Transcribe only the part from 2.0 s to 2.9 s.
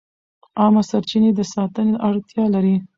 اړتیا لري.